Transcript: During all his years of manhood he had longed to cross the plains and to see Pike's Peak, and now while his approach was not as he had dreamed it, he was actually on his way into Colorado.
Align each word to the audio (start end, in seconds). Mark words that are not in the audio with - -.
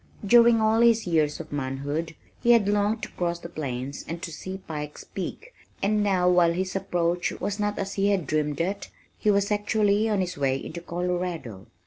During 0.25 0.59
all 0.59 0.81
his 0.81 1.05
years 1.05 1.39
of 1.39 1.51
manhood 1.51 2.15
he 2.41 2.53
had 2.53 2.67
longed 2.67 3.03
to 3.03 3.11
cross 3.11 3.37
the 3.37 3.47
plains 3.49 4.03
and 4.07 4.19
to 4.23 4.31
see 4.31 4.57
Pike's 4.57 5.03
Peak, 5.03 5.53
and 5.79 6.01
now 6.01 6.27
while 6.27 6.53
his 6.53 6.75
approach 6.75 7.31
was 7.39 7.59
not 7.59 7.77
as 7.77 7.93
he 7.93 8.09
had 8.09 8.25
dreamed 8.25 8.59
it, 8.59 8.89
he 9.19 9.29
was 9.29 9.51
actually 9.51 10.09
on 10.09 10.19
his 10.19 10.39
way 10.39 10.55
into 10.57 10.81
Colorado. 10.81 11.67